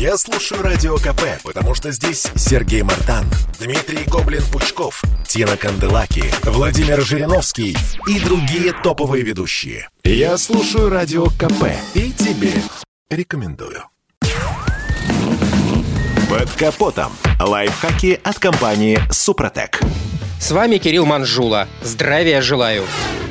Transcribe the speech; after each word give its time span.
Я 0.00 0.16
слушаю 0.16 0.62
Радио 0.62 0.96
КП, 0.96 1.42
потому 1.44 1.74
что 1.74 1.92
здесь 1.92 2.26
Сергей 2.34 2.80
Мартан, 2.80 3.26
Дмитрий 3.58 4.06
Гоблин-Пучков, 4.06 5.02
Тина 5.28 5.58
Канделаки, 5.58 6.24
Владимир 6.42 7.02
Жириновский 7.02 7.76
и 8.08 8.18
другие 8.18 8.72
топовые 8.72 9.22
ведущие. 9.22 9.90
Я 10.02 10.38
слушаю 10.38 10.88
Радио 10.88 11.26
КП 11.26 11.66
и 11.92 12.12
тебе 12.12 12.54
рекомендую. 13.10 13.84
Под 16.30 16.50
капотом. 16.52 17.12
Лайфхаки 17.38 18.18
от 18.24 18.38
компании 18.38 18.98
«Супротек». 19.10 19.80
С 20.40 20.50
вами 20.50 20.78
Кирилл 20.78 21.04
Манжула. 21.04 21.68
Здравия 21.82 22.40
желаю. 22.40 22.86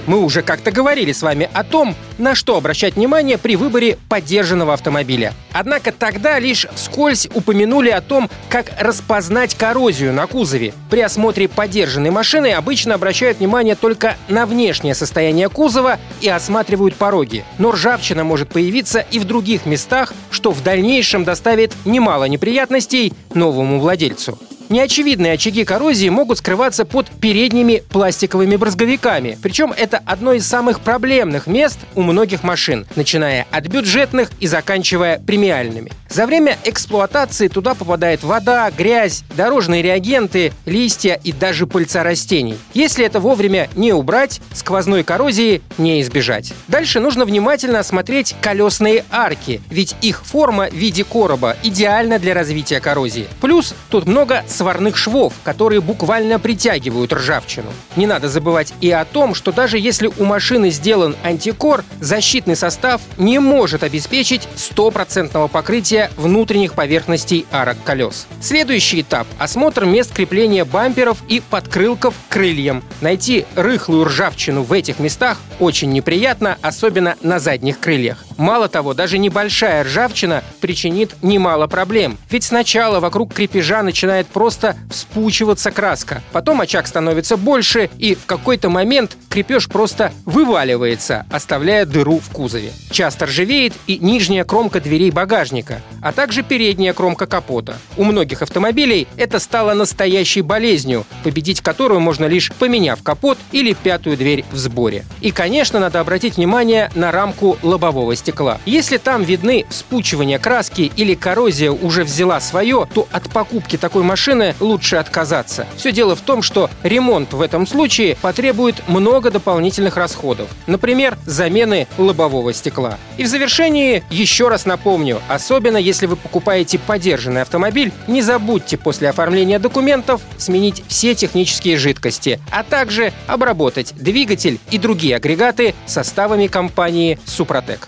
Мы 0.07 0.19
уже 0.19 0.41
как-то 0.41 0.71
говорили 0.71 1.11
с 1.11 1.21
вами 1.21 1.49
о 1.53 1.63
том, 1.63 1.95
на 2.17 2.35
что 2.35 2.57
обращать 2.57 2.95
внимание 2.95 3.37
при 3.37 3.55
выборе 3.55 3.97
поддержанного 4.09 4.73
автомобиля. 4.73 5.33
Однако 5.53 5.91
тогда 5.91 6.39
лишь 6.39 6.67
вскользь 6.75 7.27
упомянули 7.33 7.89
о 7.89 8.01
том, 8.01 8.29
как 8.49 8.71
распознать 8.79 9.55
коррозию 9.55 10.13
на 10.13 10.27
кузове. 10.27 10.73
При 10.89 11.01
осмотре 11.01 11.47
поддержанной 11.47 12.09
машины 12.09 12.53
обычно 12.53 12.95
обращают 12.95 13.39
внимание 13.39 13.75
только 13.75 14.17
на 14.27 14.45
внешнее 14.45 14.95
состояние 14.95 15.49
кузова 15.49 15.99
и 16.21 16.29
осматривают 16.29 16.95
пороги. 16.95 17.45
Но 17.57 17.71
ржавчина 17.71 18.23
может 18.23 18.49
появиться 18.49 19.05
и 19.11 19.19
в 19.19 19.25
других 19.25 19.65
местах, 19.65 20.13
что 20.31 20.51
в 20.51 20.63
дальнейшем 20.63 21.23
доставит 21.23 21.73
немало 21.85 22.25
неприятностей 22.25 23.13
новому 23.33 23.79
владельцу. 23.79 24.37
Неочевидные 24.69 25.33
очаги 25.33 25.65
коррозии 25.65 26.09
могут 26.09 26.37
скрываться 26.37 26.85
под 26.85 27.07
передними 27.09 27.81
пластиковыми 27.89 28.55
брызговиками. 28.55 29.35
Причем 29.41 29.73
это 29.75 29.99
одно 30.05 30.33
из 30.33 30.45
самых 30.47 30.81
проблемных 30.81 31.47
мест 31.47 31.79
у 31.95 32.03
многих 32.03 32.43
машин, 32.43 32.85
начиная 32.95 33.47
от 33.49 33.67
бюджетных 33.67 34.29
и 34.39 34.45
заканчивая 34.45 35.19
премиальными. 35.19 35.91
За 36.09 36.25
время 36.25 36.57
эксплуатации 36.63 37.47
туда 37.47 37.75
попадает 37.75 38.23
вода, 38.23 38.71
грязь, 38.71 39.23
дорожные 39.37 39.83
реагенты, 39.83 40.51
листья 40.65 41.19
и 41.23 41.31
даже 41.31 41.67
пыльца 41.67 42.01
растений. 42.01 42.57
Если 42.73 43.05
это 43.05 43.19
вовремя 43.19 43.69
не 43.75 43.93
убрать, 43.93 44.41
сквозной 44.53 45.03
коррозии 45.03 45.61
не 45.77 46.01
избежать. 46.01 46.53
Дальше 46.67 46.99
нужно 46.99 47.25
внимательно 47.25 47.79
осмотреть 47.79 48.35
колесные 48.41 49.05
арки, 49.11 49.61
ведь 49.69 49.95
их 50.01 50.25
форма 50.25 50.67
в 50.69 50.73
виде 50.73 51.03
короба 51.03 51.55
идеальна 51.61 52.17
для 52.17 52.33
развития 52.33 52.79
коррозии. 52.79 53.27
Плюс 53.39 53.75
тут 53.89 54.07
много 54.07 54.43
сварных 54.47 54.97
швов, 54.97 55.33
которые 55.43 55.79
буквально 55.79 56.39
притягивают 56.39 57.13
ржавчину. 57.13 57.69
Не 57.95 58.07
надо 58.07 58.29
забывать 58.29 58.73
и 58.81 58.89
о 58.89 59.05
том, 59.05 59.35
что 59.35 59.51
даже 59.51 59.77
если 59.77 60.09
у 60.17 60.23
машины 60.23 60.71
сделан 60.71 61.15
антикор, 61.23 61.83
защитный 61.99 62.55
состав 62.55 63.01
не 63.17 63.37
может 63.37 63.83
обеспечить 63.83 64.47
стопроцентного 64.55 65.47
покрытия 65.47 65.98
внутренних 66.15 66.73
поверхностей 66.73 67.45
арок 67.51 67.77
колес. 67.83 68.27
Следующий 68.41 69.01
этап– 69.01 69.27
осмотр 69.39 69.85
мест 69.85 70.13
крепления 70.13 70.63
бамперов 70.63 71.17
и 71.27 71.41
подкрылков 71.41 72.13
крыльям. 72.29 72.83
Найти 73.01 73.45
рыхлую 73.55 74.05
ржавчину 74.05 74.63
в 74.63 74.71
этих 74.71 74.99
местах 74.99 75.37
очень 75.59 75.91
неприятно, 75.91 76.57
особенно 76.61 77.15
на 77.21 77.39
задних 77.39 77.79
крыльях. 77.79 78.23
Мало 78.39 78.69
того, 78.69 78.93
даже 78.93 79.17
небольшая 79.17 79.83
ржавчина 79.83 80.45
причинит 80.61 81.13
немало 81.21 81.67
проблем. 81.67 82.17
Ведь 82.29 82.45
сначала 82.45 83.01
вокруг 83.01 83.33
крепежа 83.33 83.83
начинает 83.83 84.27
просто 84.27 84.77
вспучиваться 84.89 85.71
краска. 85.71 86.23
Потом 86.31 86.61
очаг 86.61 86.87
становится 86.87 87.35
больше, 87.35 87.89
и 87.97 88.15
в 88.15 88.25
какой-то 88.25 88.69
момент 88.69 89.17
крепеж 89.27 89.67
просто 89.67 90.13
вываливается, 90.23 91.25
оставляя 91.29 91.85
дыру 91.85 92.19
в 92.19 92.29
кузове. 92.29 92.71
Часто 92.91 93.25
ржавеет 93.25 93.73
и 93.87 93.97
нижняя 93.99 94.45
кромка 94.45 94.79
дверей 94.79 95.11
багажника, 95.11 95.81
а 96.01 96.13
также 96.13 96.41
передняя 96.41 96.93
кромка 96.93 97.27
капота. 97.27 97.77
У 97.97 98.05
многих 98.05 98.41
автомобилей 98.41 99.09
это 99.17 99.39
стало 99.39 99.73
настоящей 99.73 100.43
болезнью, 100.43 101.05
победить 101.25 101.59
которую 101.59 101.99
можно 101.99 102.23
лишь 102.23 102.53
поменяв 102.53 103.03
капот 103.03 103.37
или 103.51 103.73
пятую 103.73 104.15
дверь 104.15 104.45
в 104.49 104.55
сборе. 104.55 105.03
И, 105.19 105.31
конечно, 105.31 105.81
надо 105.81 105.99
обратить 105.99 106.37
внимание 106.37 106.89
на 106.95 107.11
рамку 107.11 107.57
лобового 107.63 108.15
стекла. 108.15 108.28
Если 108.65 108.97
там 108.97 109.23
видны 109.23 109.65
вспучивание 109.69 110.39
краски 110.39 110.91
или 110.95 111.15
коррозия 111.15 111.71
уже 111.71 112.03
взяла 112.03 112.39
свое, 112.39 112.87
то 112.93 113.07
от 113.11 113.29
покупки 113.29 113.77
такой 113.77 114.03
машины 114.03 114.55
лучше 114.59 114.97
отказаться. 114.97 115.67
Все 115.75 115.91
дело 115.91 116.15
в 116.15 116.21
том, 116.21 116.41
что 116.41 116.69
ремонт 116.83 117.33
в 117.33 117.41
этом 117.41 117.67
случае 117.67 118.17
потребует 118.21 118.87
много 118.87 119.31
дополнительных 119.31 119.97
расходов. 119.97 120.49
Например, 120.67 121.17
замены 121.25 121.87
лобового 121.97 122.53
стекла. 122.53 122.97
И 123.17 123.23
в 123.23 123.27
завершении 123.27 124.03
еще 124.09 124.47
раз 124.47 124.65
напомню, 124.65 125.21
особенно 125.27 125.77
если 125.77 126.05
вы 126.05 126.15
покупаете 126.15 126.79
подержанный 126.79 127.41
автомобиль, 127.41 127.91
не 128.07 128.21
забудьте 128.21 128.77
после 128.77 129.09
оформления 129.09 129.59
документов 129.59 130.21
сменить 130.37 130.83
все 130.87 131.15
технические 131.15 131.77
жидкости, 131.77 132.39
а 132.51 132.63
также 132.63 133.13
обработать 133.27 133.93
двигатель 133.95 134.59
и 134.71 134.77
другие 134.77 135.15
агрегаты 135.15 135.75
составами 135.85 136.47
компании 136.47 137.19
«Супротек». 137.25 137.87